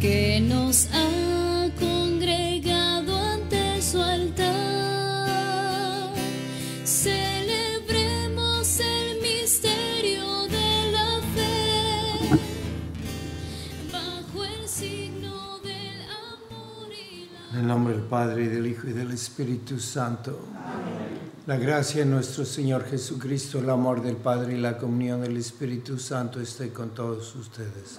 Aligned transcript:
Que 0.00 0.40
nos 0.40 0.88
ha 0.94 1.68
congregado 1.78 3.14
ante 3.18 3.82
su 3.82 4.00
altar, 4.00 4.48
celebremos 6.84 8.80
el 8.80 9.20
misterio 9.20 10.44
de 10.44 10.92
la 10.92 11.20
fe, 11.34 12.30
bajo 13.92 14.42
el 14.42 14.66
signo 14.66 15.58
del 15.58 16.00
amor 16.08 16.88
y 16.90 17.28
la... 17.30 17.50
En 17.52 17.58
el 17.60 17.66
nombre 17.66 17.92
del 17.92 18.04
Padre, 18.04 18.44
y 18.44 18.48
del 18.48 18.66
Hijo, 18.68 18.88
y 18.88 18.92
del 18.92 19.10
Espíritu 19.10 19.78
Santo. 19.78 20.38
La 21.46 21.58
gracia 21.58 22.04
de 22.04 22.10
nuestro 22.10 22.46
Señor 22.46 22.86
Jesucristo, 22.86 23.58
el 23.58 23.68
amor 23.68 24.02
del 24.02 24.16
Padre 24.16 24.54
y 24.54 24.60
la 24.60 24.78
comunión 24.78 25.20
del 25.20 25.36
Espíritu 25.36 25.98
Santo 25.98 26.40
esté 26.40 26.72
con 26.72 26.90
todos 26.90 27.36
ustedes. 27.36 27.98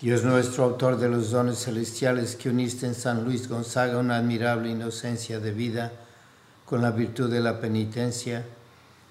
Dios 0.00 0.24
nuestro, 0.24 0.64
autor 0.64 0.98
de 0.98 1.10
los 1.10 1.30
dones 1.30 1.58
celestiales 1.58 2.34
que 2.34 2.48
uniste 2.48 2.86
en 2.86 2.94
San 2.94 3.24
Luis 3.24 3.46
Gonzaga 3.48 3.98
una 3.98 4.16
admirable 4.16 4.70
inocencia 4.70 5.38
de 5.38 5.52
vida 5.52 5.92
con 6.64 6.80
la 6.80 6.90
virtud 6.90 7.30
de 7.30 7.40
la 7.40 7.60
penitencia, 7.60 8.44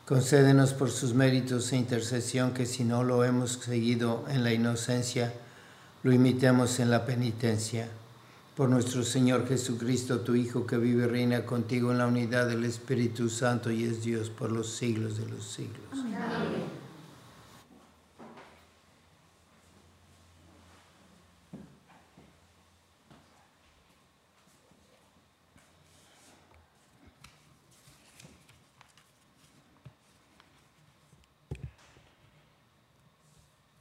concédenos 0.07 0.73
por 0.73 0.89
sus 0.89 1.13
méritos 1.13 1.71
e 1.71 1.77
intercesión 1.77 2.51
que 2.53 2.65
si 2.65 2.83
no 2.83 3.03
lo 3.03 3.23
hemos 3.23 3.53
seguido 3.53 4.25
en 4.27 4.43
la 4.43 4.53
inocencia, 4.53 5.33
lo 6.01 6.11
imitemos 6.11 6.79
en 6.79 6.89
la 6.89 7.05
penitencia. 7.05 7.89
Por 8.55 8.69
nuestro 8.69 9.03
Señor 9.03 9.47
Jesucristo, 9.47 10.21
tu 10.21 10.33
Hijo, 10.33 10.65
que 10.65 10.77
vive 10.77 11.03
y 11.03 11.07
reina 11.07 11.45
contigo 11.45 11.91
en 11.91 11.99
la 11.99 12.07
unidad 12.07 12.47
del 12.47 12.65
Espíritu 12.65 13.29
Santo 13.29 13.69
y 13.69 13.83
es 13.83 14.03
Dios 14.03 14.29
por 14.31 14.51
los 14.51 14.69
siglos 14.75 15.17
de 15.17 15.27
los 15.27 15.43
siglos. 15.43 15.89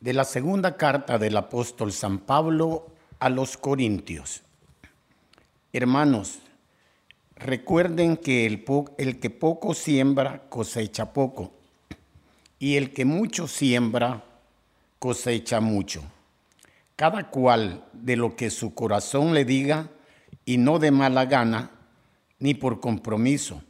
De 0.03 0.13
la 0.13 0.25
segunda 0.25 0.77
carta 0.77 1.17
del 1.17 1.37
apóstol 1.37 1.93
San 1.93 2.19
Pablo 2.19 2.89
a 3.21 3.29
los 3.29 3.57
Corintios. 3.57 4.43
Hermanos, 5.73 6.41
recuerden 7.37 8.17
que 8.17 8.45
el, 8.47 8.65
el 8.99 9.21
que 9.21 9.31
poco 9.31 9.75
siembra 9.75 10.43
cosecha 10.49 11.12
poco, 11.12 11.53
y 12.59 12.79
el 12.79 12.93
que 12.93 13.05
mucho 13.05 13.47
siembra 13.47 14.25
cosecha 14.99 15.61
mucho. 15.61 16.03
Cada 16.97 17.31
cual 17.31 17.85
de 17.93 18.17
lo 18.17 18.35
que 18.35 18.51
su 18.51 18.75
corazón 18.75 19.35
le 19.35 19.45
diga, 19.45 19.89
y 20.45 20.57
no 20.57 20.81
de 20.81 20.91
mala 20.91 21.27
gana, 21.27 21.71
ni 22.41 22.55
por 22.55 22.81
compromiso, 22.81 23.62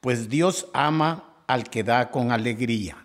pues 0.00 0.28
Dios 0.28 0.68
ama 0.72 1.34
al 1.48 1.68
que 1.68 1.82
da 1.82 2.12
con 2.12 2.30
alegría 2.30 3.04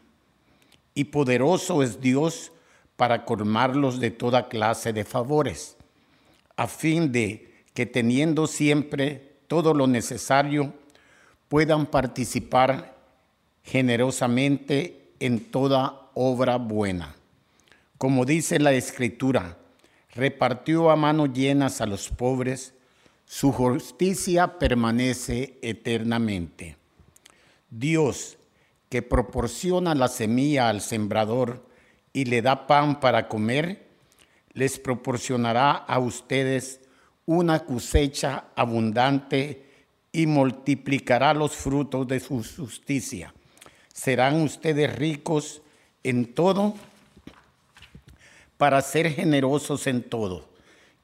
y 0.93 1.05
poderoso 1.05 1.81
es 1.81 1.99
Dios 1.99 2.51
para 2.99 3.23
colmarlos 3.23 4.01
de 4.01 4.11
toda 4.11 4.49
clase 4.49 4.91
de 4.91 5.05
favores, 5.05 5.77
a 6.57 6.67
fin 6.67 7.13
de 7.13 7.63
que 7.73 7.85
teniendo 7.85 8.45
siempre 8.45 9.35
todo 9.47 9.73
lo 9.73 9.87
necesario, 9.87 10.73
puedan 11.47 11.85
participar 11.85 12.97
generosamente 13.63 15.13
en 15.21 15.39
toda 15.39 16.09
obra 16.13 16.57
buena. 16.57 17.15
Como 17.97 18.25
dice 18.25 18.59
la 18.59 18.73
Escritura, 18.73 19.57
repartió 20.13 20.89
a 20.89 20.97
manos 20.97 21.31
llenas 21.31 21.79
a 21.79 21.85
los 21.85 22.09
pobres, 22.09 22.73
su 23.25 23.53
justicia 23.53 24.59
permanece 24.59 25.57
eternamente. 25.61 26.75
Dios, 27.69 28.37
que 28.89 29.01
proporciona 29.01 29.95
la 29.95 30.09
semilla 30.09 30.67
al 30.67 30.81
sembrador 30.81 31.68
y 32.13 32.25
le 32.25 32.41
da 32.41 32.67
pan 32.67 32.99
para 32.99 33.27
comer, 33.27 33.87
les 34.53 34.79
proporcionará 34.79 35.71
a 35.71 35.99
ustedes 35.99 36.81
una 37.25 37.59
cosecha 37.65 38.45
abundante 38.55 39.65
y 40.11 40.25
multiplicará 40.25 41.33
los 41.33 41.55
frutos 41.55 42.07
de 42.07 42.19
su 42.19 42.43
justicia. 42.43 43.33
Serán 43.93 44.41
ustedes 44.41 44.95
ricos 44.95 45.61
en 46.03 46.33
todo 46.33 46.75
para 48.57 48.81
ser 48.81 49.11
generosos 49.13 49.87
en 49.87 50.03
todo, 50.03 50.49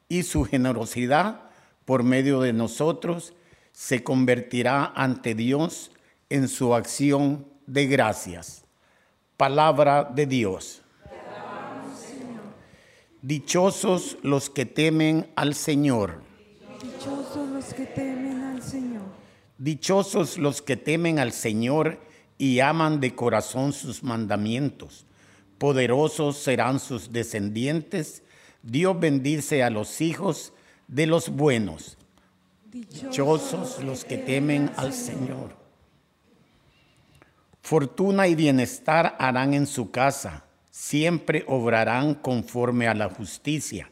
y 0.10 0.24
su 0.24 0.44
generosidad 0.44 1.46
por 1.86 2.04
medio 2.04 2.42
de 2.42 2.52
nosotros, 2.52 3.34
se 3.72 4.04
convertirá 4.04 4.92
ante 4.96 5.36
Dios 5.36 5.92
en 6.30 6.48
su 6.48 6.74
acción 6.74 7.46
de 7.68 7.86
gracias. 7.86 8.66
Palabra 9.38 10.04
de 10.04 10.26
Dios. 10.26 10.82
Dichosos 13.28 14.20
los 14.22 14.52
que 14.52 14.68
temen 14.68 15.32
al 15.36 15.56
Señor. 15.56 16.22
Dichosos 16.80 17.50
los 17.50 17.74
que 17.74 17.86
temen 17.88 18.44
al 18.44 18.62
Señor. 18.62 19.02
Dichosos 19.58 20.38
los 20.38 20.62
que 20.62 20.78
temen 20.78 21.18
al 21.18 21.32
Señor 21.32 22.00
y 22.38 22.60
aman 22.60 23.00
de 23.00 23.16
corazón 23.16 23.74
sus 23.74 24.04
mandamientos. 24.04 25.08
Poderosos 25.58 26.38
serán 26.38 26.80
sus 26.80 27.12
descendientes. 27.12 28.22
Dios 28.62 29.00
bendice 29.00 29.64
a 29.64 29.72
los 29.72 30.02
hijos 30.02 30.54
de 30.88 31.08
los 31.08 31.30
buenos. 31.30 31.98
Dichosos 32.72 33.84
los 33.84 34.06
que 34.06 34.20
temen 34.20 34.70
al 34.78 34.94
Señor. 34.94 35.58
Fortuna 37.64 38.28
y 38.28 38.36
bienestar 38.36 39.16
harán 39.18 39.56
en 39.56 39.66
su 39.66 39.90
casa, 39.90 40.45
siempre 40.76 41.46
obrarán 41.48 42.16
conforme 42.16 42.90
a 42.90 42.94
la 42.94 43.10
justicia. 43.10 43.90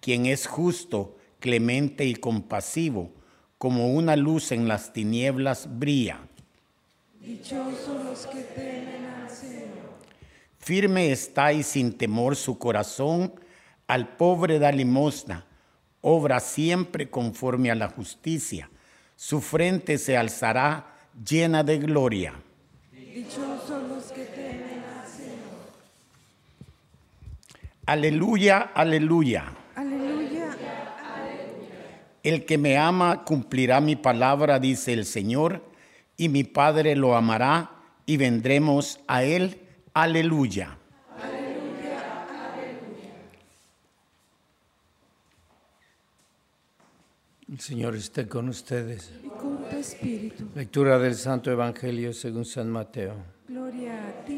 Quien 0.00 0.26
es 0.26 0.46
justo, 0.46 1.16
clemente 1.40 2.04
y 2.04 2.14
compasivo, 2.14 3.10
como 3.56 3.94
una 3.94 4.14
luz 4.14 4.52
en 4.52 4.68
las 4.68 4.92
tinieblas 4.92 5.78
brilla. 5.78 6.18
Dichosos 7.18 8.04
los 8.04 8.26
que 8.26 8.42
temen 8.42 9.06
al 9.06 9.30
Señor. 9.30 9.96
Firme 10.58 11.12
está 11.12 11.54
y 11.54 11.62
sin 11.62 11.96
temor 11.96 12.36
su 12.36 12.58
corazón, 12.58 13.32
al 13.86 14.16
pobre 14.16 14.58
da 14.58 14.70
limosna, 14.70 15.46
obra 16.02 16.40
siempre 16.40 17.08
conforme 17.08 17.70
a 17.70 17.74
la 17.74 17.88
justicia. 17.88 18.68
Su 19.16 19.40
frente 19.40 19.96
se 19.96 20.18
alzará 20.18 20.94
llena 21.26 21.64
de 21.64 21.78
gloria. 21.78 22.34
Dichosos 22.92 23.88
los 23.88 24.04
que 24.12 24.24
temen 24.26 24.84
al 24.84 25.06
Señor. 25.08 25.38
Aleluya, 27.88 28.72
aleluya. 28.74 29.44
Aleluya. 29.74 30.54
El 32.22 32.44
que 32.44 32.58
me 32.58 32.76
ama 32.76 33.24
cumplirá 33.24 33.80
mi 33.80 33.96
palabra, 33.96 34.58
dice 34.58 34.92
el 34.92 35.06
Señor, 35.06 35.62
y 36.14 36.28
mi 36.28 36.44
Padre 36.44 36.96
lo 36.96 37.16
amará 37.16 37.70
y 38.04 38.18
vendremos 38.18 39.00
a 39.08 39.22
él. 39.22 39.62
Aleluya. 39.94 40.76
El 47.50 47.60
Señor 47.60 47.96
esté 47.96 48.28
con 48.28 48.50
ustedes. 48.50 49.14
Y 49.24 49.28
con 49.28 49.64
tu 49.64 49.76
espíritu. 49.76 50.46
Lectura 50.54 50.98
del 50.98 51.14
Santo 51.14 51.50
Evangelio 51.50 52.12
según 52.12 52.44
San 52.44 52.68
Mateo. 52.68 53.14
Gloria 53.48 53.94
a 53.94 54.24
ti. 54.26 54.37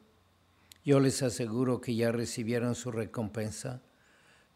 Yo 0.83 0.99
les 0.99 1.21
aseguro 1.21 1.79
que 1.79 1.95
ya 1.95 2.11
recibieron 2.11 2.75
su 2.75 2.91
recompensa. 2.91 3.81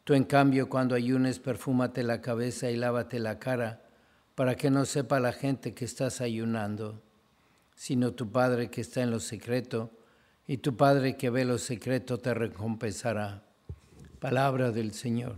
Tú, 0.03 0.13
en 0.13 0.23
cambio, 0.23 0.69
cuando 0.69 0.95
ayunes, 0.95 1.39
perfúmate 1.39 2.03
la 2.03 2.21
cabeza 2.21 2.69
y 2.71 2.75
lávate 2.75 3.19
la 3.19 3.39
cara, 3.39 3.81
para 4.35 4.55
que 4.55 4.69
no 4.69 4.85
sepa 4.85 5.19
la 5.19 5.33
gente 5.33 5.73
que 5.73 5.85
estás 5.85 6.21
ayunando, 6.21 7.01
sino 7.75 8.13
tu 8.13 8.31
Padre 8.31 8.69
que 8.69 8.81
está 8.81 9.01
en 9.01 9.11
lo 9.11 9.19
secreto, 9.19 9.91
y 10.47 10.57
tu 10.57 10.75
Padre 10.75 11.17
que 11.17 11.29
ve 11.29 11.45
lo 11.45 11.57
secreto 11.57 12.19
te 12.19 12.33
recompensará. 12.33 13.43
Palabra 14.19 14.71
del 14.71 14.93
Señor. 14.93 15.35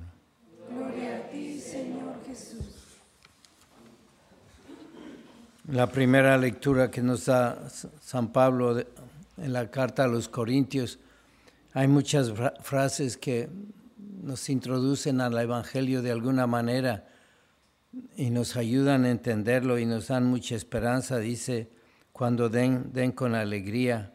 Gloria 0.69 1.17
a 1.17 1.29
ti, 1.29 1.59
Señor 1.59 2.15
Jesús. 2.25 2.65
La 5.71 5.87
primera 5.87 6.37
lectura 6.37 6.89
que 6.91 7.01
nos 7.01 7.25
da 7.25 7.69
San 8.01 8.31
Pablo 8.31 8.73
de- 8.73 8.87
en 9.37 9.53
la 9.53 9.69
carta 9.69 10.03
a 10.03 10.07
los 10.07 10.29
Corintios, 10.29 10.99
hay 11.73 11.87
muchas 11.87 12.31
fra- 12.31 12.53
frases 12.61 13.17
que 13.17 13.49
nos 14.23 14.49
introducen 14.49 15.21
al 15.21 15.37
Evangelio 15.37 16.01
de 16.01 16.11
alguna 16.11 16.47
manera 16.47 17.07
y 18.15 18.29
nos 18.29 18.55
ayudan 18.55 19.05
a 19.05 19.11
entenderlo 19.11 19.79
y 19.79 19.85
nos 19.85 20.07
dan 20.07 20.25
mucha 20.25 20.55
esperanza. 20.55 21.17
Dice, 21.19 21.69
cuando 22.11 22.49
den, 22.49 22.91
den 22.93 23.11
con 23.11 23.35
alegría 23.35 24.13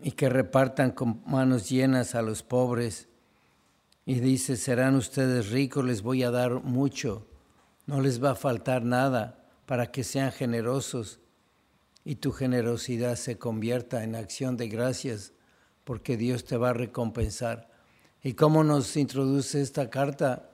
y 0.00 0.12
que 0.12 0.28
repartan 0.28 0.92
con 0.92 1.22
manos 1.26 1.68
llenas 1.68 2.14
a 2.14 2.22
los 2.22 2.42
pobres. 2.42 3.08
Y 4.06 4.20
dice, 4.20 4.56
serán 4.56 4.94
ustedes 4.94 5.50
ricos, 5.50 5.84
les 5.84 6.02
voy 6.02 6.22
a 6.22 6.30
dar 6.30 6.62
mucho, 6.62 7.26
no 7.86 8.00
les 8.00 8.22
va 8.22 8.30
a 8.30 8.36
faltar 8.36 8.82
nada 8.82 9.44
para 9.66 9.90
que 9.90 10.04
sean 10.04 10.32
generosos 10.32 11.20
y 12.08 12.14
tu 12.14 12.32
generosidad 12.32 13.16
se 13.16 13.36
convierta 13.36 14.02
en 14.02 14.14
acción 14.14 14.56
de 14.56 14.66
gracias 14.68 15.34
porque 15.84 16.16
Dios 16.16 16.46
te 16.46 16.56
va 16.56 16.70
a 16.70 16.72
recompensar. 16.72 17.68
¿Y 18.22 18.32
cómo 18.32 18.64
nos 18.64 18.96
introduce 18.96 19.60
esta 19.60 19.90
carta 19.90 20.48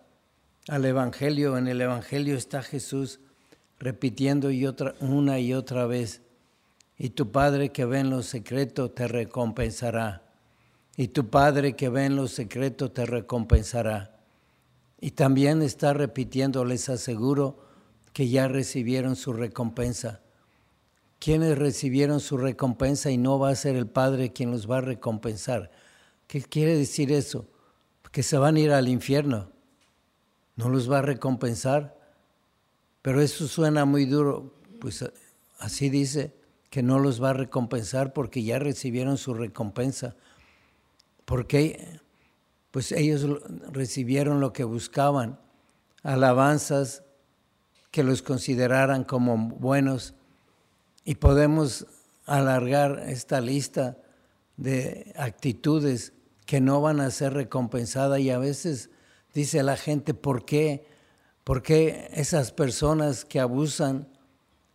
al 0.67 0.85
Evangelio? 0.85 1.57
En 1.57 1.69
el 1.69 1.81
Evangelio 1.81 2.37
está 2.37 2.61
Jesús 2.61 3.21
repitiendo 3.79 4.51
y 4.51 4.67
otra, 4.67 4.97
una 4.99 5.39
y 5.39 5.55
otra 5.55 5.87
vez, 5.87 6.23
y 6.99 7.11
tu 7.11 7.31
Padre 7.31 7.71
que 7.71 7.85
ve 7.85 8.01
en 8.01 8.11
lo 8.11 8.25
secreto 8.25 8.91
te 8.91 9.07
recompensará. 9.07 10.25
Y 10.97 11.07
tu 11.07 11.31
Padre 11.31 11.77
que 11.77 11.89
ve 11.89 12.07
en 12.07 12.17
lo 12.17 12.27
secreto 12.27 12.91
te 12.91 13.07
recompensará. 13.07 14.19
Y 15.01 15.13
también 15.13 15.63
está 15.63 15.93
repitiendo, 15.93 16.65
les 16.65 16.89
aseguro, 16.89 17.65
que 18.13 18.29
ya 18.29 18.49
recibieron 18.49 19.15
su 19.15 19.33
recompensa. 19.33 20.24
¿Quiénes 21.25 21.57
recibieron 21.57 22.21
su 22.21 22.37
recompensa 22.37 23.11
y 23.11 23.17
no 23.17 23.39
va 23.39 23.49
a 23.49 23.55
ser 23.55 23.77
el 23.77 23.87
Padre 23.87 24.35
quien 24.35 24.51
los 24.51 24.71
va 24.71 24.77
a 24.77 24.83
recompensar? 24.83 25.71
¿Qué 26.27 26.43
quiere 26.43 26.77
decir 26.77 27.11
eso? 27.13 27.49
Que 28.13 28.23
se 28.23 28.37
van 28.37 28.57
a 28.57 28.61
ir 28.61 28.73
al 28.73 28.89
infierno. 28.89 29.51
No 30.57 30.69
los 30.69 30.93
va 30.93 30.99
a 30.99 31.03
recompensar. 31.03 31.99
Pero 33.01 33.23
eso 33.23 33.49
suena 33.49 33.87
muy 33.87 34.05
duro. 34.05 34.53
Pues 34.79 35.03
así 35.59 35.89
dice, 35.89 36.35
que 36.69 36.83
no 36.83 36.99
los 36.99 37.23
va 37.23 37.31
a 37.31 37.33
recompensar 37.33 38.13
porque 38.13 38.43
ya 38.43 38.59
recibieron 38.59 39.17
su 39.17 39.33
recompensa. 39.33 40.17
Porque 41.25 42.01
pues 42.71 42.93
ellos 42.93 43.27
recibieron 43.73 44.41
lo 44.41 44.53
que 44.53 44.65
buscaban, 44.65 45.41
alabanzas 46.03 47.03
que 47.91 48.05
los 48.05 48.21
consideraran 48.21 49.05
como 49.05 49.39
buenos 49.39 50.13
y 51.05 51.17
podemos 51.17 51.87
alargar 52.27 53.05
esta 53.07 53.41
lista 53.41 53.99
de 54.57 55.13
actitudes 55.17 56.13
que 56.47 56.61
no 56.61 56.81
van 56.81 57.01
a 57.01 57.11
ser 57.11 57.35
recompensadas 57.35 58.21
y 58.21 58.31
a 58.31 58.39
veces 58.39 58.91
dice 59.33 59.63
la 59.63 59.77
gente, 59.77 60.15
¿por 60.15 60.45
qué? 60.45 60.87
¿Por 61.43 61.63
qué 61.63 62.09
esas 62.13 62.53
personas 62.53 63.25
que 63.25 63.41
abusan 63.41 64.09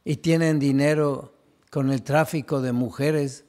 y 0.03 0.17
tienen 0.17 0.59
dinero 0.59 1.33
con 1.69 1.91
el 1.91 2.01
tráfico 2.01 2.62
de 2.62 2.71
mujeres, 2.71 3.45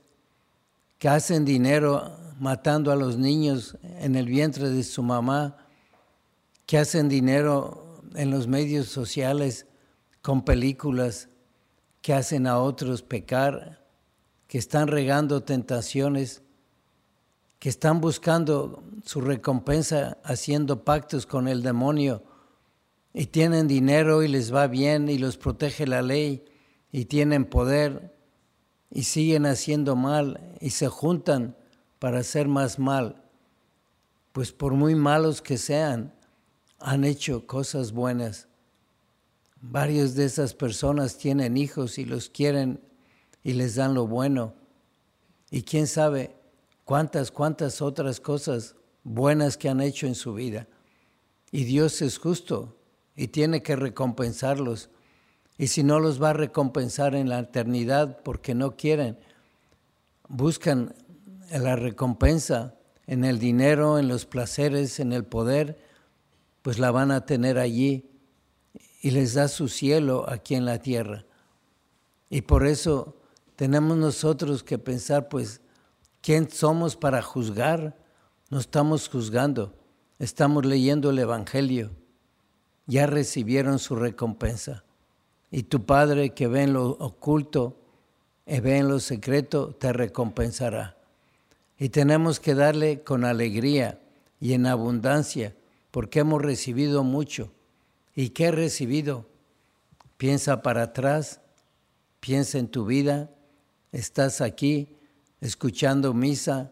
que 0.99 1.09
hacen 1.09 1.45
dinero 1.45 2.17
matando 2.39 2.93
a 2.93 2.97
los 2.97 3.17
niños 3.17 3.77
en 3.83 4.17
el 4.17 4.27
vientre 4.27 4.69
de 4.69 4.83
su 4.83 5.03
mamá, 5.03 5.57
que 6.67 6.79
hacen 6.79 7.09
dinero 7.09 8.03
en 8.15 8.31
los 8.31 8.47
medios 8.47 8.89
sociales 8.89 9.67
con 10.23 10.45
películas, 10.45 11.29
que 12.03 12.15
hacen 12.15 12.47
a 12.47 12.59
otros 12.59 13.03
pecar, 13.03 13.85
que 14.47 14.59
están 14.59 14.89
regando 14.89 15.43
tentaciones, 15.43 16.43
que 17.59 17.69
están 17.69 18.01
buscando 18.01 18.83
su 19.05 19.21
recompensa 19.21 20.19
haciendo 20.25 20.85
pactos 20.85 21.27
con 21.27 21.47
el 21.47 21.63
demonio 21.63 22.25
y 23.13 23.27
tienen 23.27 23.69
dinero 23.69 24.23
y 24.23 24.29
les 24.29 24.55
va 24.55 24.67
bien 24.67 25.09
y 25.09 25.19
los 25.19 25.37
protege 25.37 25.87
la 25.87 26.03
ley 26.03 26.45
y 26.91 27.05
tienen 27.05 27.45
poder 27.45 28.17
y 28.91 29.05
siguen 29.05 29.47
haciendo 29.47 29.95
mal 29.95 30.57
y 30.61 30.71
se 30.71 30.89
juntan 30.89 31.57
para 31.99 32.21
hacer 32.21 32.49
más 32.49 32.79
mal, 32.79 33.23
pues 34.33 34.53
por 34.53 34.73
muy 34.73 34.95
malos 34.95 35.43
que 35.43 35.59
sean, 35.59 36.15
han 36.79 37.05
hecho 37.05 37.47
cosas 37.47 37.93
buenas. 37.93 38.49
Varios 39.61 40.15
de 40.15 40.25
esas 40.25 40.55
personas 40.55 41.19
tienen 41.19 41.57
hijos 41.57 41.99
y 41.99 42.05
los 42.05 42.31
quieren 42.31 42.81
y 43.43 43.53
les 43.53 43.75
dan 43.75 43.95
lo 43.95 44.07
bueno. 44.07 44.55
Y 45.51 45.63
quién 45.63 45.87
sabe 45.87 46.35
cuántas, 46.85 47.31
cuántas 47.31 47.83
otras 47.83 48.21
cosas 48.21 48.75
buenas 49.05 49.57
que 49.57 49.69
han 49.69 49.81
hecho 49.81 50.07
en 50.07 50.15
su 50.15 50.35
vida. 50.35 50.67
Y 51.51 51.65
Dios 51.65 52.01
es 52.01 52.19
justo 52.19 52.77
y 53.15 53.29
tiene 53.29 53.63
que 53.63 53.77
recompensarlos. 53.77 54.89
Y 55.59 55.67
si 55.67 55.83
no 55.83 56.01
los 56.01 56.23
va 56.23 56.31
a 56.31 56.35
recompensar 56.35 57.15
en 57.15 57.29
la 57.29 57.41
eternidad 57.41 58.23
porque 58.23 58.55
no 58.55 58.77
quieren, 58.77 59.19
buscan 60.29 60.95
la 61.51 61.77
recompensa 61.77 62.77
en 63.07 63.25
el 63.25 63.39
dinero, 63.39 63.99
en 63.99 64.09
los 64.09 64.25
placeres, 64.25 65.01
en 65.01 65.13
el 65.13 65.25
poder, 65.25 65.79
pues 66.63 66.79
la 66.79 66.91
van 66.91 67.11
a 67.11 67.27
tener 67.27 67.59
allí 67.59 68.10
y 69.01 69.11
les 69.11 69.35
da 69.35 69.49
su 69.49 69.69
cielo 69.69 70.27
aquí 70.29 70.55
en 70.55 70.65
la 70.65 70.79
tierra. 70.79 71.25
Y 72.29 72.43
por 72.43 72.67
eso 72.67 73.17
tenemos 73.57 73.97
nosotros 73.97 74.63
que 74.63 74.79
pensar, 74.79 75.29
pues, 75.29 75.61
¿quién 76.21 76.51
somos 76.51 76.97
para 76.97 77.23
juzgar? 77.23 77.97
No 78.51 78.59
estamos 78.59 79.09
juzgando, 79.09 79.75
estamos 80.19 80.67
leyendo 80.67 81.11
el 81.11 81.19
Evangelio. 81.19 81.91
Ya 82.87 83.07
recibieron 83.07 83.79
su 83.79 83.97
recompensa. 83.97 84.85
Y 85.51 85.65
tu 85.65 85.85
Padre 85.85 86.31
que 86.31 86.47
ve 86.47 86.63
en 86.63 86.75
lo 86.75 86.91
oculto 86.91 87.77
y 88.47 88.61
ve 88.61 88.79
en 88.79 88.89
lo 88.89 89.01
secreto, 89.01 89.75
te 89.75 89.93
recompensará. 89.93 90.97
Y 91.79 91.89
tenemos 91.89 92.41
que 92.41 92.55
darle 92.55 93.03
con 93.03 93.25
alegría 93.25 94.01
y 94.41 94.53
en 94.53 94.67
abundancia, 94.67 95.55
porque 95.91 96.21
hemos 96.21 96.43
recibido 96.43 97.03
mucho. 97.05 97.51
¿Y 98.21 98.29
qué 98.29 98.49
he 98.49 98.51
recibido? 98.51 99.31
Piensa 100.19 100.61
para 100.61 100.83
atrás, 100.83 101.41
piensa 102.21 102.59
en 102.59 102.69
tu 102.69 102.85
vida, 102.85 103.31
estás 103.93 104.43
aquí 104.43 104.99
escuchando 105.41 106.13
misa, 106.13 106.71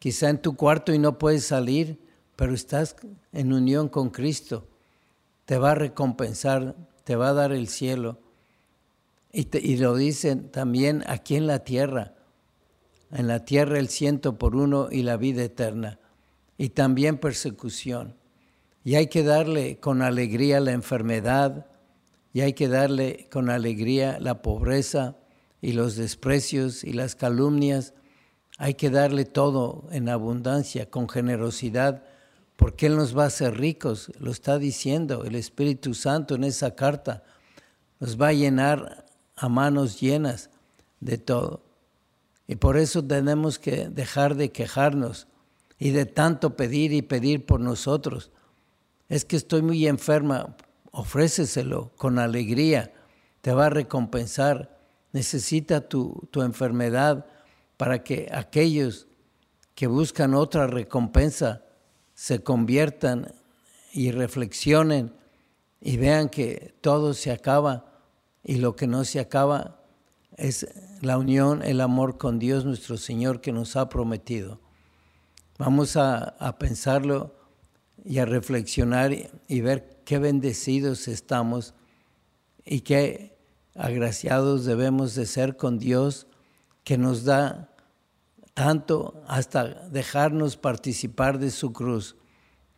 quizá 0.00 0.28
en 0.28 0.42
tu 0.42 0.56
cuarto 0.56 0.92
y 0.92 0.98
no 0.98 1.20
puedes 1.20 1.46
salir, 1.46 2.00
pero 2.34 2.52
estás 2.52 2.96
en 3.32 3.52
unión 3.52 3.88
con 3.88 4.10
Cristo. 4.10 4.66
Te 5.44 5.56
va 5.56 5.70
a 5.70 5.76
recompensar, 5.76 6.74
te 7.04 7.14
va 7.14 7.28
a 7.28 7.32
dar 7.32 7.52
el 7.52 7.68
cielo. 7.68 8.18
Y, 9.32 9.56
y 9.56 9.76
lo 9.76 9.94
dicen 9.94 10.50
también 10.50 11.04
aquí 11.06 11.36
en 11.36 11.46
la 11.46 11.60
tierra. 11.60 12.16
En 13.12 13.28
la 13.28 13.44
tierra 13.44 13.78
el 13.78 13.88
ciento 13.88 14.36
por 14.36 14.56
uno 14.56 14.88
y 14.90 15.04
la 15.04 15.16
vida 15.16 15.44
eterna. 15.44 16.00
Y 16.58 16.70
también 16.70 17.18
persecución. 17.18 18.16
Y 18.84 18.96
hay 18.96 19.06
que 19.06 19.22
darle 19.22 19.78
con 19.78 20.02
alegría 20.02 20.60
la 20.60 20.72
enfermedad, 20.72 21.66
y 22.32 22.40
hay 22.40 22.54
que 22.54 22.68
darle 22.68 23.28
con 23.30 23.50
alegría 23.50 24.18
la 24.18 24.40
pobreza 24.42 25.16
y 25.60 25.72
los 25.72 25.96
desprecios 25.96 26.82
y 26.82 26.92
las 26.92 27.14
calumnias. 27.14 27.94
Hay 28.58 28.74
que 28.74 28.90
darle 28.90 29.24
todo 29.24 29.86
en 29.90 30.08
abundancia, 30.08 30.88
con 30.88 31.08
generosidad, 31.08 32.04
porque 32.56 32.86
Él 32.86 32.96
nos 32.96 33.16
va 33.16 33.24
a 33.24 33.26
hacer 33.26 33.58
ricos, 33.58 34.12
lo 34.18 34.30
está 34.30 34.58
diciendo 34.58 35.24
el 35.24 35.34
Espíritu 35.34 35.94
Santo 35.94 36.34
en 36.34 36.44
esa 36.44 36.74
carta. 36.74 37.22
Nos 38.00 38.20
va 38.20 38.28
a 38.28 38.32
llenar 38.32 39.06
a 39.36 39.48
manos 39.48 40.00
llenas 40.00 40.50
de 41.00 41.18
todo. 41.18 41.64
Y 42.46 42.56
por 42.56 42.76
eso 42.76 43.04
tenemos 43.04 43.58
que 43.58 43.88
dejar 43.88 44.36
de 44.36 44.52
quejarnos 44.52 45.26
y 45.78 45.90
de 45.90 46.06
tanto 46.06 46.56
pedir 46.56 46.92
y 46.92 47.02
pedir 47.02 47.44
por 47.44 47.60
nosotros 47.60 48.30
es 49.12 49.26
que 49.26 49.36
estoy 49.36 49.60
muy 49.60 49.86
enferma, 49.86 50.56
ofréceselo 50.90 51.92
con 51.96 52.18
alegría, 52.18 52.94
te 53.42 53.52
va 53.52 53.66
a 53.66 53.68
recompensar. 53.70 54.78
Necesita 55.12 55.86
tu, 55.86 56.26
tu 56.30 56.40
enfermedad 56.40 57.26
para 57.76 58.02
que 58.04 58.30
aquellos 58.32 59.08
que 59.74 59.86
buscan 59.86 60.32
otra 60.32 60.66
recompensa 60.66 61.62
se 62.14 62.42
conviertan 62.42 63.34
y 63.92 64.12
reflexionen 64.12 65.12
y 65.78 65.98
vean 65.98 66.30
que 66.30 66.74
todo 66.80 67.12
se 67.12 67.32
acaba 67.32 68.00
y 68.42 68.56
lo 68.56 68.76
que 68.76 68.86
no 68.86 69.04
se 69.04 69.20
acaba 69.20 69.82
es 70.38 70.66
la 71.02 71.18
unión, 71.18 71.62
el 71.62 71.82
amor 71.82 72.16
con 72.16 72.38
Dios 72.38 72.64
nuestro 72.64 72.96
Señor 72.96 73.42
que 73.42 73.52
nos 73.52 73.76
ha 73.76 73.90
prometido. 73.90 74.58
Vamos 75.58 75.98
a, 75.98 76.30
a 76.38 76.56
pensarlo 76.58 77.41
y 78.04 78.18
a 78.18 78.24
reflexionar 78.24 79.14
y 79.48 79.60
ver 79.60 80.00
qué 80.04 80.18
bendecidos 80.18 81.08
estamos 81.08 81.74
y 82.64 82.80
qué 82.80 83.36
agraciados 83.74 84.64
debemos 84.64 85.14
de 85.14 85.26
ser 85.26 85.56
con 85.56 85.78
Dios 85.78 86.26
que 86.84 86.98
nos 86.98 87.24
da 87.24 87.70
tanto 88.54 89.22
hasta 89.26 89.88
dejarnos 89.88 90.56
participar 90.56 91.38
de 91.38 91.50
su 91.50 91.72
cruz. 91.72 92.16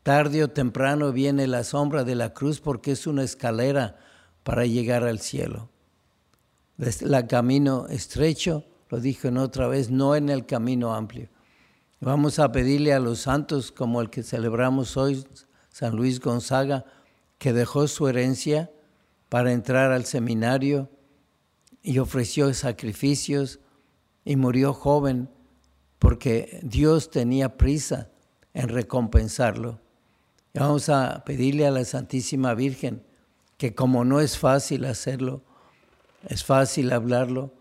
Tarde 0.02 0.45
o 0.45 0.49
temprano 0.49 1.12
viene 1.12 1.47
la 1.47 1.64
sombra 1.64 2.04
de 2.04 2.14
la 2.14 2.35
cruz 2.35 2.61
porque 2.61 2.93
es 2.93 3.07
una 3.07 3.23
escalera 3.23 3.97
para 4.43 4.66
llegar 4.66 5.04
al 5.04 5.19
cielo. 5.19 5.71
El 6.78 7.26
camino 7.26 7.87
estrecho, 7.88 8.64
lo 8.90 9.00
dije 9.00 9.28
en 9.28 9.38
otra 9.38 9.69
vez, 9.69 9.90
no 9.90 10.14
en 10.14 10.28
el 10.28 10.45
camino 10.45 10.95
amplio. 10.95 11.28
Vamos 12.04 12.38
a 12.38 12.52
pedirle 12.52 12.92
a 12.92 13.00
los 13.00 13.20
santos, 13.20 13.73
como 13.73 14.02
el 14.02 14.11
que 14.11 14.23
celebramos 14.23 14.99
hoy, 14.99 15.26
San 15.70 15.96
Luis 15.96 16.20
Gonzaga, 16.20 16.84
que 17.38 17.54
dejó 17.54 17.88
su 17.88 18.06
herencia 18.08 18.70
para 19.30 19.52
entrar 19.52 19.90
al 19.90 20.04
seminario 20.04 20.90
y 21.82 22.00
ofreció 22.00 22.52
sacrificios 22.52 23.58
y 24.23 24.37
murió 24.37 24.75
joven 24.75 25.30
porque 25.99 26.61
Dios 26.62 27.11
tenía 27.11 27.56
prisa 27.56 28.11
en 28.52 28.68
recompensarlo. 28.68 29.80
Y 30.52 30.58
vamos 30.58 30.90
a 30.90 31.25
pedirle 31.25 31.66
a 31.66 31.70
la 31.70 31.87
Santísima 31.87 32.52
Virgen 32.52 33.02
que 33.56 33.75
como 33.75 34.04
no 34.04 34.20
es 34.20 34.37
fácil 34.37 34.84
hacerlo, 34.84 35.40
es 36.28 36.44
fácil 36.44 36.92
hablarlo, 36.92 37.54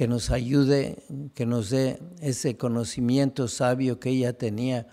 que 0.00 0.08
nos 0.08 0.30
ayude, 0.30 1.04
que 1.34 1.44
nos 1.44 1.68
dé 1.68 2.00
ese 2.22 2.56
conocimiento 2.56 3.48
sabio 3.48 4.00
que 4.00 4.08
ella 4.08 4.32
tenía 4.32 4.86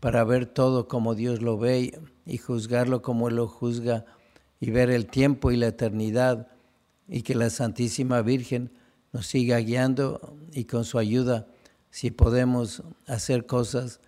para 0.00 0.24
ver 0.24 0.46
todo 0.46 0.88
como 0.88 1.14
Dios 1.14 1.40
lo 1.40 1.56
ve 1.56 2.00
y 2.26 2.38
juzgarlo 2.38 3.00
como 3.00 3.28
Él 3.28 3.36
lo 3.36 3.46
juzga 3.46 4.06
y 4.58 4.72
ver 4.72 4.90
el 4.90 5.06
tiempo 5.06 5.52
y 5.52 5.56
la 5.56 5.68
eternidad 5.68 6.48
y 7.06 7.22
que 7.22 7.36
la 7.36 7.48
Santísima 7.48 8.22
Virgen 8.22 8.72
nos 9.12 9.28
siga 9.28 9.58
guiando 9.58 10.36
y 10.52 10.64
con 10.64 10.84
su 10.84 10.98
ayuda, 10.98 11.46
si 11.92 12.10
podemos 12.10 12.82
hacer 13.06 13.46
cosas 13.46 14.00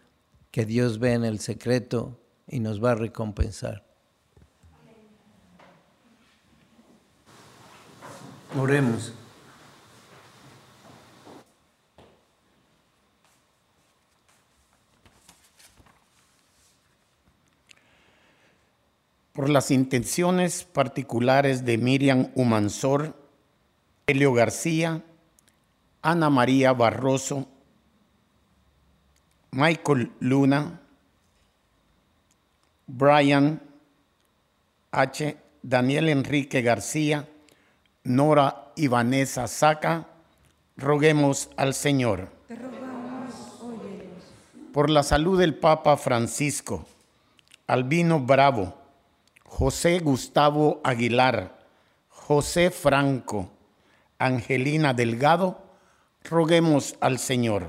que 0.50 0.66
Dios 0.66 0.98
ve 0.98 1.12
en 1.12 1.24
el 1.24 1.38
secreto 1.38 2.18
y 2.48 2.58
nos 2.58 2.82
va 2.82 2.90
a 2.90 2.96
recompensar. 2.96 3.86
Oremos. 8.58 9.12
Por 19.32 19.48
las 19.48 19.70
intenciones 19.70 20.64
particulares 20.64 21.64
de 21.64 21.78
Miriam 21.78 22.30
Humansor, 22.34 23.16
Helio 24.06 24.34
García, 24.34 25.02
Ana 26.02 26.28
María 26.28 26.72
Barroso, 26.72 27.48
Michael 29.52 30.12
Luna, 30.20 30.80
Brian 32.86 33.62
H., 34.90 35.36
Daniel 35.62 36.08
Enrique 36.08 36.60
García, 36.60 37.28
Nora 38.04 38.72
y 38.76 38.88
Vanessa 38.88 39.46
Saca, 39.46 40.08
roguemos 40.76 41.48
al 41.56 41.72
Señor. 41.72 42.28
Te 42.48 42.56
rogamos, 42.56 43.32
óyenos. 43.62 44.72
Por 44.72 44.90
la 44.90 45.02
salud 45.02 45.38
del 45.38 45.54
Papa 45.54 45.96
Francisco, 45.96 46.84
Albino 47.66 48.20
Bravo, 48.20 48.81
José 49.58 49.98
Gustavo 49.98 50.80
Aguilar, 50.82 51.58
José 52.08 52.70
Franco, 52.70 53.50
Angelina 54.18 54.94
Delgado, 54.94 55.58
roguemos 56.24 56.96
al 57.00 57.18
Señor. 57.18 57.68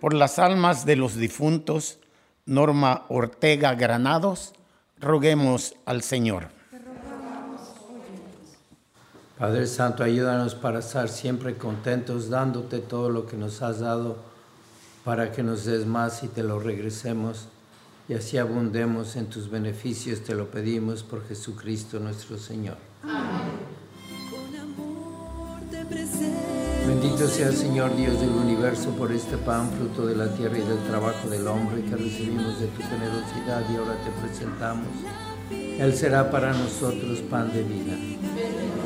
Por 0.00 0.14
las 0.14 0.38
almas 0.38 0.86
de 0.86 0.94
los 0.94 1.16
difuntos, 1.16 1.98
Norma 2.46 3.04
Ortega 3.08 3.74
Granados, 3.74 4.52
roguemos 5.00 5.74
al 5.86 6.02
Señor. 6.02 6.48
Padre 9.36 9.66
Santo, 9.66 10.04
ayúdanos 10.04 10.54
para 10.54 10.78
estar 10.78 11.08
siempre 11.08 11.56
contentos 11.56 12.30
dándote 12.30 12.78
todo 12.78 13.10
lo 13.10 13.26
que 13.26 13.36
nos 13.36 13.60
has 13.60 13.80
dado 13.80 14.18
para 15.04 15.32
que 15.32 15.42
nos 15.42 15.64
des 15.64 15.84
más 15.84 16.22
y 16.22 16.28
te 16.28 16.44
lo 16.44 16.60
regresemos 16.60 17.48
y 18.08 18.14
así 18.14 18.38
abundemos 18.38 19.16
en 19.16 19.26
tus 19.26 19.50
beneficios, 19.50 20.22
te 20.22 20.34
lo 20.34 20.50
pedimos 20.50 21.02
por 21.02 21.26
Jesucristo 21.26 21.98
nuestro 21.98 22.38
Señor. 22.38 22.76
Presento. 25.88 26.56
Bendito 26.88 27.28
sea 27.28 27.48
el 27.48 27.56
Señor 27.56 27.96
Dios 27.96 28.20
del 28.20 28.30
universo 28.30 28.90
por 28.90 29.12
este 29.12 29.36
pan, 29.36 29.70
fruto 29.70 30.06
de 30.06 30.16
la 30.16 30.32
tierra 30.34 30.58
y 30.58 30.62
del 30.62 30.78
trabajo 30.88 31.28
del 31.28 31.46
hombre 31.46 31.82
que 31.82 31.94
recibimos 31.94 32.58
de 32.58 32.66
tu 32.68 32.82
generosidad 32.82 33.62
y 33.70 33.76
ahora 33.76 33.96
te 34.04 34.10
presentamos. 34.20 34.88
Él 35.50 35.94
será 35.94 36.30
para 36.30 36.52
nosotros 36.52 37.20
pan 37.30 37.52
de 37.52 37.62
vida. 37.62 38.85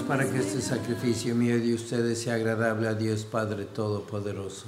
Para 0.00 0.24
que 0.24 0.38
este 0.38 0.62
sacrificio 0.62 1.34
mío 1.34 1.56
y 1.58 1.68
de 1.68 1.74
ustedes 1.74 2.22
sea 2.22 2.34
agradable 2.34 2.88
a 2.88 2.94
Dios 2.94 3.24
Padre 3.24 3.66
Todopoderoso. 3.66 4.64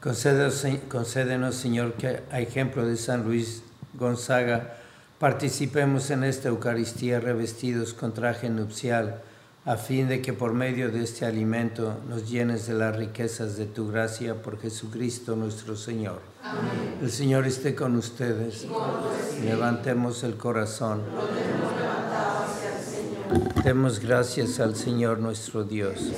Concédenos, 0.00 1.54
Señor, 1.54 1.94
que 1.94 2.22
a 2.30 2.40
ejemplo 2.40 2.86
de 2.86 2.96
San 2.96 3.24
Luis 3.24 3.62
Gonzaga, 3.98 4.76
participemos 5.18 6.10
en 6.10 6.24
esta 6.24 6.48
Eucaristía 6.48 7.20
revestidos 7.20 7.92
con 7.92 8.14
traje 8.14 8.48
nupcial, 8.48 9.20
a 9.66 9.76
fin 9.76 10.06
de 10.06 10.22
que 10.22 10.32
por 10.32 10.54
medio 10.54 10.92
de 10.92 11.02
este 11.02 11.26
alimento 11.26 11.98
nos 12.08 12.30
llenes 12.30 12.68
de 12.68 12.74
las 12.74 12.94
riquezas 12.94 13.56
de 13.56 13.66
tu 13.66 13.88
gracia 13.88 14.40
por 14.40 14.60
Jesucristo 14.60 15.34
nuestro 15.34 15.74
Señor. 15.74 16.20
El 17.02 17.10
Señor 17.10 17.48
esté 17.48 17.74
con 17.74 17.96
ustedes. 17.96 18.64
Levantemos 19.44 20.22
el 20.22 20.36
corazón. 20.36 21.02
Demos 23.64 23.98
gracias 23.98 24.60
al 24.60 24.76
Señor 24.76 25.18
nuestro 25.18 25.64
Dios. 25.64 26.12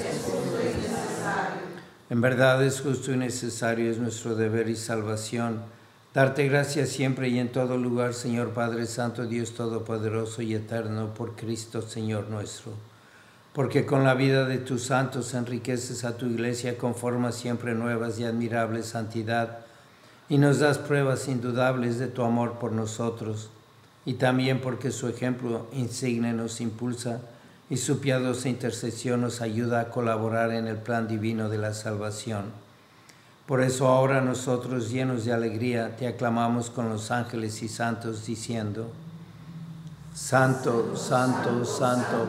En 2.11 2.21
verdad 2.21 2.63
es 2.63 2.83
justo 2.83 3.13
y 3.13 3.17
necesario, 3.17 3.91
es 3.91 3.97
nuestro 3.97 4.35
deber 4.35 4.69
y 4.69 4.77
salvación. 4.77 5.63
Darte 6.13 6.47
gracias 6.47 6.91
siempre 6.91 7.31
y 7.31 7.39
en 7.39 7.51
todo 7.51 7.79
lugar, 7.79 8.13
Señor 8.13 8.51
Padre 8.51 8.85
Santo, 8.85 9.25
Dios 9.25 9.53
Todopoderoso 9.55 10.43
y 10.43 10.55
Eterno, 10.55 11.15
por 11.15 11.35
Cristo, 11.35 11.81
Señor 11.81 12.29
nuestro. 12.29 12.73
Porque 13.59 13.85
con 13.85 14.05
la 14.05 14.15
vida 14.15 14.45
de 14.45 14.59
tus 14.59 14.85
santos 14.85 15.35
enriqueces 15.35 16.05
a 16.05 16.17
tu 16.17 16.27
iglesia 16.27 16.79
con 16.79 16.95
formas 16.95 17.35
siempre 17.35 17.75
nuevas 17.75 18.21
y 18.21 18.25
admirables 18.25 18.87
santidad, 18.87 19.59
y 20.29 20.39
nos 20.39 20.61
das 20.61 20.79
pruebas 20.79 21.27
indudables 21.27 21.99
de 21.99 22.07
tu 22.07 22.23
amor 22.23 22.61
por 22.61 22.71
nosotros, 22.71 23.51
y 24.07 24.15
también 24.15 24.61
porque 24.61 24.93
su 24.93 25.09
ejemplo 25.09 25.67
insigne 25.73 26.33
nos 26.33 26.61
impulsa 26.61 27.21
y 27.69 27.79
su 27.79 27.99
piadosa 27.99 28.49
intercesión 28.49 29.23
nos 29.23 29.41
ayuda 29.41 29.81
a 29.81 29.91
colaborar 29.91 30.53
en 30.53 30.69
el 30.69 30.77
plan 30.77 31.09
divino 31.09 31.49
de 31.49 31.59
la 31.59 31.75
salvación. 31.75 32.53
Por 33.45 33.61
eso 33.61 33.89
ahora 33.89 34.21
nosotros, 34.21 34.89
llenos 34.89 35.25
de 35.25 35.33
alegría, 35.33 35.97
te 35.97 36.07
aclamamos 36.07 36.71
con 36.71 36.89
los 36.91 37.11
ángeles 37.11 37.61
y 37.65 37.69
santos, 37.69 38.25
diciendo, 38.25 38.93
Santo, 40.15 40.97
Santo, 40.97 41.65
Santo, 41.65 42.29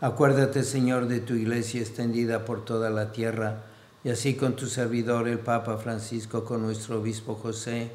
Acuérdate, 0.00 0.62
Señor, 0.62 1.08
de 1.08 1.20
tu 1.20 1.32
iglesia 1.32 1.80
extendida 1.80 2.44
por 2.44 2.66
toda 2.66 2.90
la 2.90 3.12
tierra, 3.12 3.62
y 4.04 4.10
así 4.10 4.34
con 4.34 4.54
tu 4.54 4.66
servidor, 4.66 5.26
el 5.26 5.38
Papa 5.38 5.78
Francisco, 5.78 6.44
con 6.44 6.60
nuestro 6.60 7.00
obispo 7.00 7.34
José, 7.34 7.90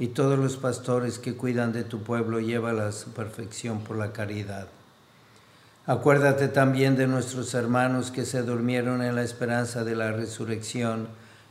y 0.00 0.08
todos 0.08 0.36
los 0.36 0.56
pastores 0.56 1.20
que 1.20 1.36
cuidan 1.36 1.72
de 1.72 1.84
tu 1.84 2.02
pueblo, 2.02 2.40
llévala 2.40 2.88
a 2.88 2.92
su 2.92 3.10
perfección 3.10 3.84
por 3.84 3.96
la 3.96 4.12
caridad. 4.12 4.66
Acuérdate 5.86 6.48
también 6.48 6.96
de 6.96 7.06
nuestros 7.06 7.54
hermanos 7.54 8.10
que 8.10 8.24
se 8.24 8.42
durmieron 8.42 9.00
en 9.00 9.14
la 9.14 9.22
esperanza 9.22 9.84
de 9.84 9.94
la 9.94 10.10
resurrección, 10.10 11.06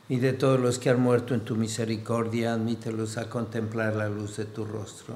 y 0.09 0.17
de 0.17 0.33
todos 0.33 0.59
los 0.59 0.79
que 0.79 0.89
han 0.89 0.99
muerto 0.99 1.33
en 1.33 1.45
tu 1.45 1.55
misericordia, 1.55 2.53
admítelos 2.53 3.15
a 3.15 3.29
contemplar 3.29 3.95
la 3.95 4.09
luz 4.09 4.35
de 4.35 4.43
tu 4.43 4.65
rostro. 4.65 5.15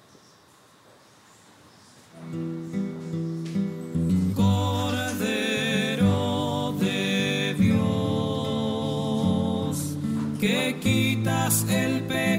Quitas 11.51 11.65
el 11.69 12.01
pecado 12.03 12.30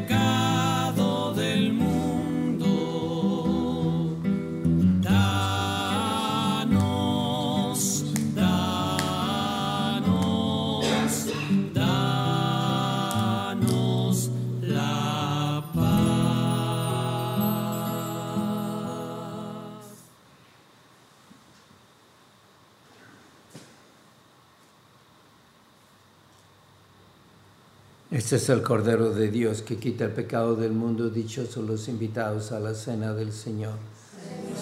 Este 28.32 28.44
es 28.44 28.48
el 28.48 28.62
Cordero 28.62 29.12
de 29.12 29.30
Dios 29.30 29.60
que 29.60 29.76
quita 29.76 30.06
el 30.06 30.12
pecado 30.12 30.56
del 30.56 30.72
mundo. 30.72 31.10
Dichosos 31.10 31.68
los 31.68 31.86
invitados 31.88 32.50
a 32.52 32.60
la 32.60 32.72
cena 32.72 33.12
del 33.12 33.30
Señor. 33.30 33.74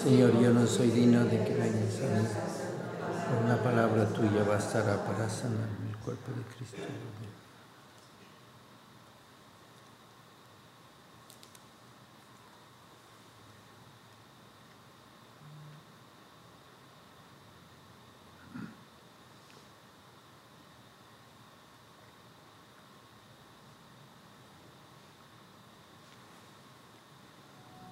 Señor, 0.03 0.37
yo 0.41 0.53
no 0.53 0.67
soy 0.67 0.89
digno 0.89 1.23
de 1.23 1.41
que 1.41 1.53
vengas 1.53 2.01
a 2.01 2.19
mí. 2.19 2.27
Una 3.45 3.63
palabra 3.63 4.09
tuya 4.09 4.43
bastará 4.43 5.01
para 5.05 5.29
sanarme 5.29 5.89
el 5.89 5.97
cuerpo 6.03 6.33
de 6.35 6.53
Cristo. 6.53 6.79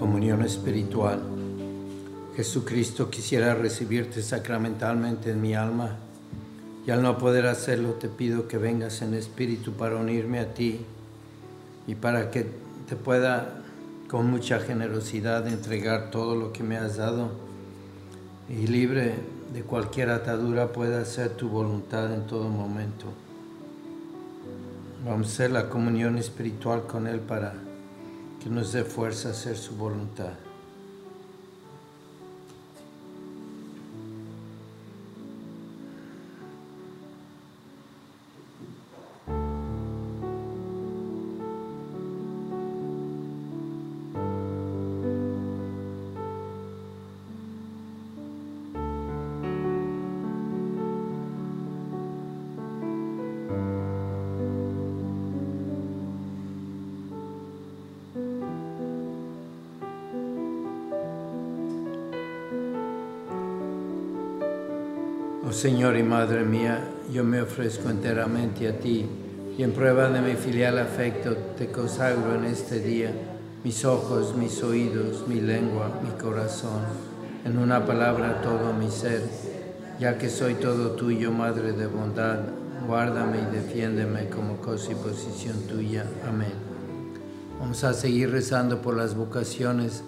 Comunión 0.00 0.42
espiritual. 0.42 1.20
Jesucristo 2.34 3.10
quisiera 3.10 3.54
recibirte 3.54 4.22
sacramentalmente 4.22 5.30
en 5.30 5.42
mi 5.42 5.52
alma 5.52 5.98
y 6.86 6.90
al 6.90 7.02
no 7.02 7.18
poder 7.18 7.46
hacerlo 7.46 7.90
te 7.90 8.08
pido 8.08 8.48
que 8.48 8.56
vengas 8.56 9.02
en 9.02 9.12
espíritu 9.12 9.72
para 9.72 9.96
unirme 9.96 10.38
a 10.38 10.54
ti 10.54 10.80
y 11.86 11.96
para 11.96 12.30
que 12.30 12.46
te 12.88 12.96
pueda 12.96 13.62
con 14.08 14.30
mucha 14.30 14.58
generosidad 14.58 15.46
entregar 15.46 16.10
todo 16.10 16.34
lo 16.34 16.54
que 16.54 16.62
me 16.62 16.78
has 16.78 16.96
dado 16.96 17.32
y 18.48 18.68
libre 18.68 19.16
de 19.52 19.62
cualquier 19.64 20.08
atadura 20.08 20.72
pueda 20.72 21.02
hacer 21.02 21.32
tu 21.32 21.50
voluntad 21.50 22.10
en 22.14 22.26
todo 22.26 22.48
momento. 22.48 23.04
Vamos 25.04 25.26
a 25.26 25.30
hacer 25.30 25.50
la 25.50 25.68
comunión 25.68 26.16
espiritual 26.16 26.86
con 26.86 27.06
Él 27.06 27.20
para 27.20 27.52
que 28.42 28.48
nos 28.48 28.72
dé 28.72 28.84
fuerza 28.84 29.28
a 29.28 29.32
hacer 29.32 29.56
su 29.56 29.76
voluntad. 29.76 30.32
Oh 65.50 65.52
Señor 65.52 65.96
y 65.96 66.04
Madre 66.04 66.44
mía, 66.44 66.78
yo 67.12 67.24
me 67.24 67.42
ofrezco 67.42 67.90
enteramente 67.90 68.68
a 68.68 68.78
ti 68.78 69.04
y 69.58 69.64
en 69.64 69.72
prueba 69.72 70.08
de 70.08 70.20
mi 70.20 70.34
filial 70.34 70.78
afecto 70.78 71.36
te 71.58 71.72
consagro 71.72 72.36
en 72.36 72.44
este 72.44 72.78
día 72.78 73.10
mis 73.64 73.84
ojos, 73.84 74.36
mis 74.36 74.62
oídos, 74.62 75.26
mi 75.26 75.40
lengua, 75.40 75.98
mi 76.04 76.16
corazón, 76.22 76.82
en 77.44 77.58
una 77.58 77.84
palabra 77.84 78.42
todo 78.42 78.72
mi 78.72 78.92
ser, 78.92 79.22
ya 79.98 80.18
que 80.18 80.30
soy 80.30 80.54
todo 80.54 80.92
tuyo, 80.92 81.32
Madre 81.32 81.72
de 81.72 81.88
bondad, 81.88 82.38
guárdame 82.86 83.38
y 83.38 83.56
defiéndeme 83.56 84.28
como 84.28 84.58
cosa 84.58 84.92
y 84.92 84.94
posición 84.94 85.56
tuya. 85.62 86.06
Amén. 86.28 86.52
Vamos 87.58 87.82
a 87.82 87.92
seguir 87.92 88.30
rezando 88.30 88.80
por 88.80 88.96
las 88.96 89.16
vocaciones. 89.16 90.04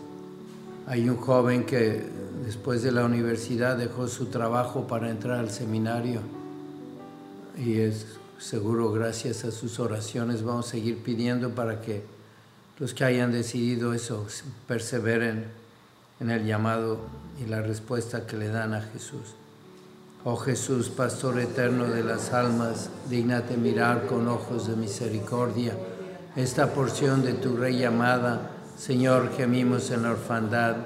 Hay 0.87 1.09
un 1.09 1.17
joven 1.17 1.65
que 1.65 2.22
después 2.53 2.83
de 2.83 2.93
la 2.93 3.07
universidad 3.07 3.79
dejó 3.79 4.09
su 4.09 4.27
trabajo 4.27 4.87
para 4.87 5.09
entrar 5.09 5.39
al 5.39 5.51
seminario 5.51 6.21
y 7.57 7.79
es 7.79 8.05
seguro 8.39 8.93
gracias 8.93 9.47
a 9.47 9.51
sus 9.51 9.81
oraciones 9.81 10.43
vamos 10.43 10.69
a 10.69 10.73
seguir 10.73 11.03
pidiendo 11.03 11.55
para 11.55 11.81
que 11.81 12.03
los 12.79 12.93
que 12.93 13.05
hayan 13.05 13.33
decidido 13.33 13.95
eso 13.95 14.27
perseveren 14.69 15.47
en 16.21 16.29
el 16.29 16.45
llamado 16.45 16.99
y 17.43 17.49
la 17.49 17.63
respuesta 17.63 18.27
que 18.27 18.37
le 18.37 18.49
dan 18.49 18.75
a 18.75 18.83
Jesús. 18.83 19.35
Oh 20.23 20.37
Jesús, 20.37 20.91
Pastor 20.91 21.41
eterno 21.41 21.85
de 21.87 22.05
las 22.05 22.35
almas, 22.35 22.91
dignate 23.09 23.57
mirar 23.57 24.05
con 24.07 24.29
ojos 24.29 24.69
de 24.69 24.77
misericordia 24.77 25.73
esta 26.37 26.75
porción 26.75 27.25
de 27.25 27.33
tu 27.33 27.57
Rey 27.57 27.79
llamada. 27.79 28.51
Señor, 28.77 29.31
gemimos 29.35 29.91
en 29.91 30.03
la 30.03 30.11
orfandad. 30.11 30.77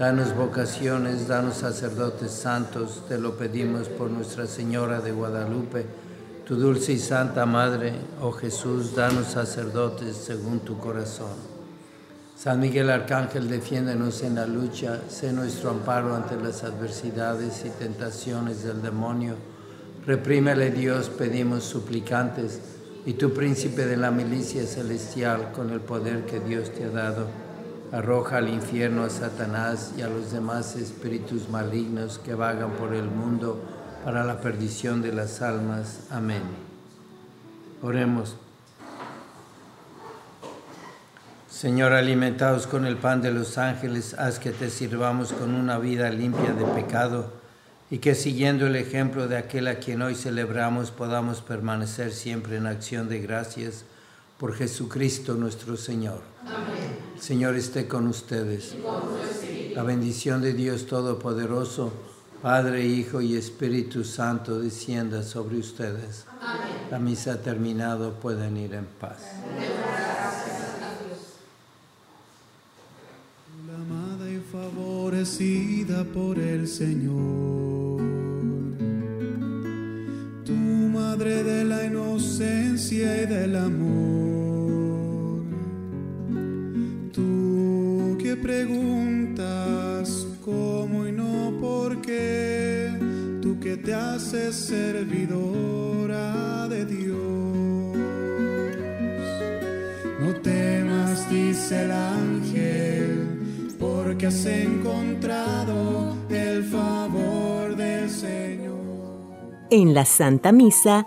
Danos 0.00 0.34
vocaciones, 0.34 1.28
danos 1.28 1.56
sacerdotes 1.56 2.30
santos, 2.30 3.02
te 3.06 3.18
lo 3.18 3.36
pedimos 3.36 3.90
por 3.90 4.08
Nuestra 4.08 4.46
Señora 4.46 5.02
de 5.02 5.12
Guadalupe, 5.12 5.84
tu 6.46 6.56
dulce 6.56 6.94
y 6.94 6.98
santa 6.98 7.44
Madre, 7.44 7.92
oh 8.22 8.32
Jesús, 8.32 8.94
danos 8.94 9.26
sacerdotes 9.26 10.16
según 10.16 10.60
tu 10.60 10.78
corazón. 10.78 11.34
San 12.34 12.60
Miguel 12.60 12.88
Arcángel, 12.88 13.50
defiéndenos 13.50 14.22
en 14.22 14.36
la 14.36 14.46
lucha, 14.46 15.02
sé 15.10 15.34
nuestro 15.34 15.68
amparo 15.68 16.14
ante 16.14 16.34
las 16.36 16.64
adversidades 16.64 17.66
y 17.66 17.68
tentaciones 17.68 18.64
del 18.64 18.80
demonio. 18.80 19.34
Reprímele 20.06 20.70
Dios, 20.70 21.10
pedimos 21.10 21.64
suplicantes, 21.64 22.58
y 23.04 23.12
tu 23.12 23.34
príncipe 23.34 23.84
de 23.84 23.98
la 23.98 24.10
milicia 24.10 24.64
celestial, 24.64 25.52
con 25.52 25.68
el 25.68 25.80
poder 25.80 26.24
que 26.24 26.40
Dios 26.40 26.72
te 26.72 26.84
ha 26.84 26.88
dado, 26.88 27.49
arroja 27.92 28.38
al 28.38 28.48
infierno 28.48 29.04
a 29.04 29.10
Satanás 29.10 29.92
y 29.96 30.02
a 30.02 30.08
los 30.08 30.32
demás 30.32 30.76
espíritus 30.76 31.48
malignos 31.48 32.18
que 32.18 32.34
vagan 32.34 32.72
por 32.72 32.94
el 32.94 33.08
mundo 33.08 33.62
para 34.04 34.24
la 34.24 34.40
perdición 34.40 35.02
de 35.02 35.12
las 35.12 35.42
almas. 35.42 36.00
Amén. 36.10 36.42
Oremos. 37.82 38.36
Señor, 41.50 41.92
alimentados 41.92 42.66
con 42.66 42.86
el 42.86 42.96
pan 42.96 43.20
de 43.20 43.32
los 43.32 43.58
ángeles, 43.58 44.14
haz 44.14 44.38
que 44.38 44.50
te 44.50 44.70
sirvamos 44.70 45.32
con 45.32 45.54
una 45.54 45.78
vida 45.78 46.08
limpia 46.10 46.52
de 46.54 46.64
pecado 46.64 47.32
y 47.90 47.98
que 47.98 48.14
siguiendo 48.14 48.66
el 48.66 48.76
ejemplo 48.76 49.28
de 49.28 49.36
aquel 49.36 49.66
a 49.66 49.74
quien 49.74 50.00
hoy 50.00 50.14
celebramos 50.14 50.90
podamos 50.90 51.42
permanecer 51.42 52.12
siempre 52.12 52.56
en 52.56 52.66
acción 52.66 53.08
de 53.08 53.20
gracias 53.20 53.84
por 54.38 54.54
Jesucristo 54.54 55.34
nuestro 55.34 55.76
Señor. 55.76 56.22
Amén. 56.46 56.79
Señor 57.20 57.54
esté 57.54 57.86
con 57.86 58.06
ustedes. 58.06 58.74
La 59.74 59.82
bendición 59.82 60.40
de 60.40 60.54
Dios 60.54 60.86
Todopoderoso, 60.86 61.92
Padre, 62.40 62.86
Hijo 62.86 63.20
y 63.20 63.36
Espíritu 63.36 64.04
Santo 64.04 64.58
descienda 64.58 65.22
sobre 65.22 65.58
ustedes. 65.58 66.24
Amén. 66.40 66.70
La 66.90 66.98
misa 66.98 67.34
ha 67.34 67.36
terminado, 67.36 68.14
pueden 68.14 68.56
ir 68.56 68.72
en 68.72 68.86
paz. 68.86 69.18
La 73.66 73.74
amada 73.74 74.30
y 74.30 74.40
favorecida 74.50 76.04
por 76.04 76.38
el 76.38 76.66
Señor, 76.66 78.00
tu 80.46 80.54
madre 80.54 81.44
de 81.44 81.64
la 81.64 81.84
inocencia 81.84 83.22
y 83.22 83.26
del 83.26 83.56
amor, 83.56 84.09
preguntas 88.42 90.26
cómo 90.44 91.06
y 91.06 91.12
no 91.12 91.56
por 91.60 92.00
qué, 92.02 92.90
tú 93.40 93.60
que 93.60 93.76
te 93.76 93.94
haces 93.94 94.56
servidora 94.56 95.88
de 96.68 96.84
Dios. 96.86 97.96
No 100.20 100.34
temas, 100.42 101.30
dice 101.30 101.84
el 101.84 101.90
ángel, 101.90 103.76
porque 103.78 104.26
has 104.26 104.44
encontrado 104.46 106.16
el 106.28 106.64
favor 106.64 107.76
del 107.76 108.10
Señor. 108.10 108.70
En 109.70 109.94
la 109.94 110.04
Santa 110.04 110.52
Misa, 110.52 111.06